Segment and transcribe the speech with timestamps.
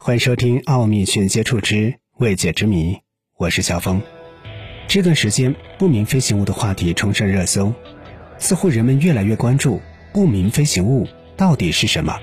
[0.00, 2.94] 欢迎收听《奥秘全接触之未解之谜》，
[3.36, 4.00] 我是小峰。
[4.86, 7.74] 这段时间，不明飞行物的话题冲上热搜，
[8.38, 9.82] 似乎人们越来越关注
[10.12, 11.06] 不明飞行物
[11.36, 12.16] 到底是什么？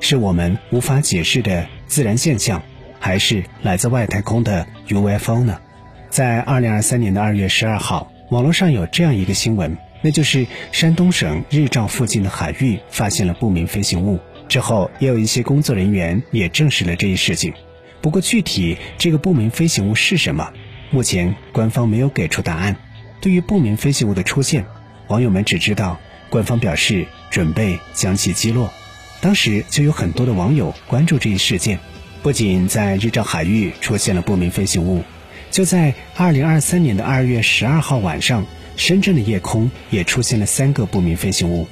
[0.00, 2.62] 是我们无法解释的自然现象，
[2.98, 5.60] 还是来自外太空的 UFO 呢？
[6.08, 14.18] 在二零二三年的二月十二号，网络上有这样一个新闻，那就是山东省日照附近的海域发现了不明飞行物。
[14.48, 17.52] 之后，也有一些工作人员也证实了这一事情。
[18.00, 20.52] 不过，具体这个不明飞行物是什么，
[20.90, 22.76] 目前官方没有给出答案。
[23.20, 24.64] 对于不明飞行物的出现，
[25.08, 25.98] 网友们只知道
[26.30, 28.72] 官方表示准备将其击落。
[29.20, 31.78] 当时就有很多的网友关注这一事件。
[32.22, 35.04] 不仅在日照海域出现了不明飞行物，
[35.50, 38.44] 就在二零二三年的二月十二号晚上，
[38.76, 41.66] 深圳的夜空也出现了三个不明飞行物。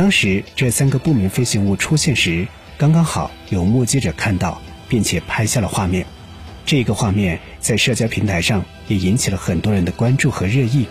[0.00, 6.06] 当时这三个不明飞行物出现时，刚刚好有目击者看到，并且拍下了画面。
[6.64, 10.86] 这个画面在社交平台上也引起了很多人的关注和热议。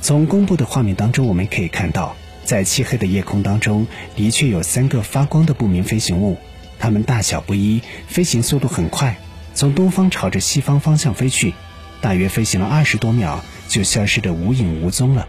[0.00, 6.38] 从公布的画面当中，我们可以看到，在漆黑的夜空当中，的确有三个发光的不明飞行物，
[6.78, 9.18] 它们大小不一，飞行速度很快，
[9.52, 11.52] 从东方朝着西方方向飞去，
[12.00, 15.28] 大约飞行了二十多秒，就消失得无影无踪了。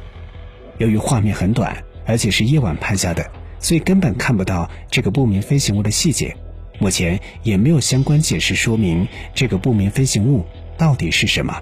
[0.77, 1.83] 由于画面很短。
[2.07, 6.35] 而且是夜晚拍下的，所以根本看不到这个不明飞行物的细节。
[6.79, 10.45] 目前也没有相关解释说明这个不明飞行物
[10.77, 11.61] 到底是什么。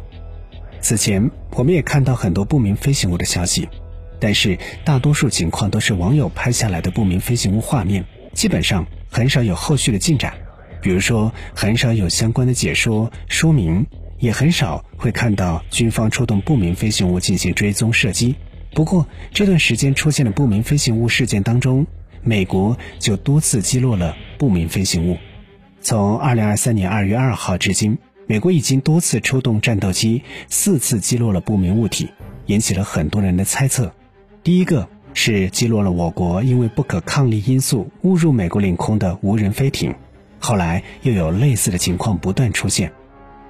[0.81, 3.67] 此前我们也看到很多不明飞行物的消息，
[4.19, 10.33] 但是大多数情况都是网友拍下来的不明飞行物画面，基本上很少有后续的进展。
[10.81, 13.87] 比如说，很少有相关的解说说明，
[14.19, 18.35] 也很少会看到军方出动不明飞行物进行追踪射击。
[18.75, 21.87] 不过，这段时间出现的不明飞行物事件当中，
[22.21, 25.17] 美国就多次击落了不明飞行物。
[25.79, 32.09] 从二零二三年二月二号至今，美国已经多次出动战斗机，四次击落了不明物体，
[32.47, 33.93] 引起了很多人的猜测。
[34.43, 39.95] 第一个是击落了我国因为不可抗力因素误入美国领空的无人飞艇，
[40.37, 42.91] 后来又有类似的情况不断出现。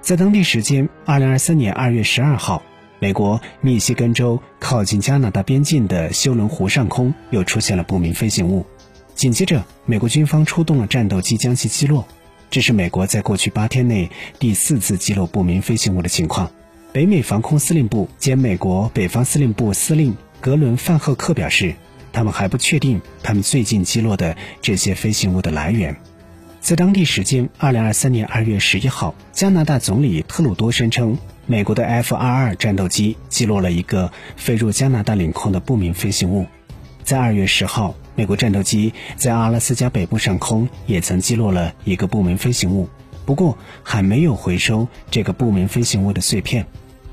[0.02, 2.62] 在当地时间二零二三年二月十二号。
[3.00, 8.66] 美国密西根州靠近加拿大边境的休伦湖上空又出现了不明飞行物，
[9.13, 12.07] 紧接着美国军方出动了战斗机将其击落。
[12.50, 16.51] 这是美国在过去八天内第四次击落不明飞行物的情况。
[16.94, 21.75] 北美防空司令部兼美国北方司令部司令格伦范赫克表示，
[22.13, 25.97] 他们还不确定他们最近击落的这些飞行物的来源。
[26.66, 31.16] 在当地时间二零二三年二月十一号，加拿大总理特鲁多声称。
[31.46, 36.48] 美国的 F-22 战斗机击落了一个飞入加拿大领空的不明飞行物。
[37.04, 42.90] 在二月十号，美国战斗机在阿拉斯加北部上空也曾击落了一个不明飞行物，
[43.28, 46.66] 不过还没有回收这个不明飞行物的碎片。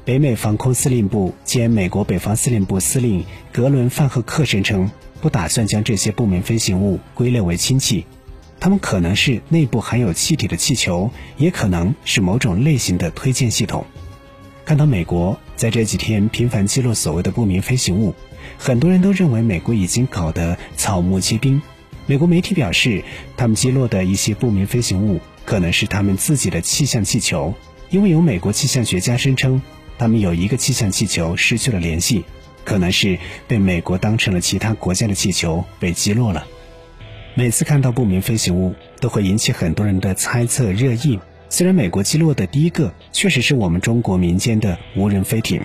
[0.06, 8.06] 北美防空司令部兼美国北方司令部司令格伦范赫克声称，不打算将这些不明飞行物归类为氢气，
[8.62, 13.84] 它们可能是内部含有气体的气球，也可能是某种类型的推荐系统。
[14.64, 18.14] 看到美国在这几天频繁击落所谓的不明飞行物，
[18.58, 21.60] 很多人都认为美国已经搞得草木皆兵。
[22.06, 23.02] 美国媒体表示，
[23.36, 27.54] 他们击落的一些不明飞行物可能是他们自己的气象气球，
[27.90, 29.60] 因为有美国气象学家声称，
[29.98, 32.24] 他们有一个气象气球失去了联系，
[32.64, 33.18] 可能是
[33.48, 36.46] 被美国当成了其他国家的气球被击落了。
[37.34, 41.18] 每次看到不明飞行物，都会引起很多人的猜测热议。
[41.48, 45.62] 虽然美国击落的第一个确实是我们中国民间的无人飞艇，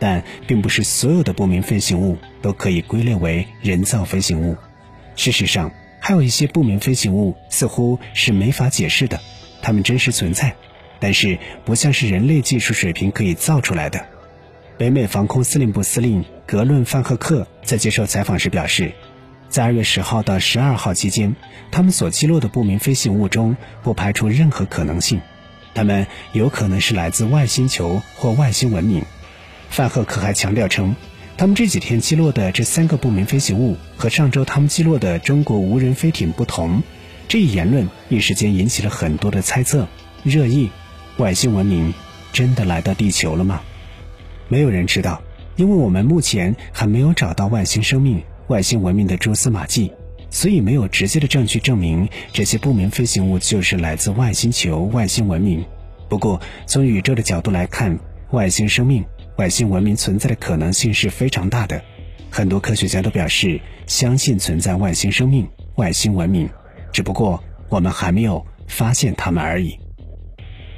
[0.00, 4.56] 但并不是所有的不明飞行物都可以归类为人造飞行物。
[5.14, 5.70] 事实上，
[6.00, 9.20] 还有一些不明飞行物似乎是没法解释的，
[9.62, 10.56] 它们真实存在，
[10.98, 14.04] 但是不像是人类技术水平可以造出来的。
[14.76, 18.92] 北美防空司令部司令格伦范赫克在接受采访时表示。
[19.54, 21.36] 在二月十号到十二号期间，
[21.70, 25.20] 他们所击落的不明飞行物中不排除任何可能性，
[25.74, 29.04] 他们有可能是来自外星球或外星文明。
[29.70, 30.96] 范赫克还强调称，
[31.36, 36.82] 他们这几天击落的这三个不明飞行物和上周他们击落的中国无人飞艇不同。
[37.28, 39.86] 这一言论一时间引起了很多的猜测、
[40.24, 40.68] 热议。
[41.18, 41.94] 外星文明
[42.32, 43.60] 真的来到地球了吗？
[44.48, 45.22] 没有人知道，
[45.54, 48.20] 因为我们目前还没有找到外星生命。
[48.48, 49.92] 外星文明的蛛丝马迹，
[50.30, 55.64] 所以没有直接的证据证明这些不明飞行物就是来自外星球、外星文明。
[56.08, 57.98] 不过，从宇宙的角度来看，
[58.30, 59.04] 外星生命、
[59.36, 61.82] 外星文明存在的可能性是非常大的。
[62.30, 66.48] 很多科学家都表示相信存在外星生命、外星文明，
[66.92, 69.78] 只不过我们还没有发现它们而已。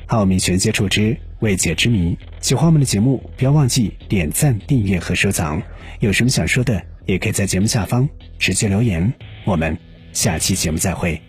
[0.06, 5.60] 奥秘全接触之未解之谜，喜欢我们的节目，不要忘记点赞、订阅和收藏。
[5.98, 8.08] 有什么想说的，也可以在节目下方
[8.38, 9.12] 直接留言。
[9.44, 9.76] 我们
[10.12, 11.25] 下期节目再会。